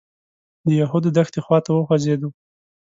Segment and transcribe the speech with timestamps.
[0.65, 2.29] د یهودو دښتې خوا ته وخوځېدو.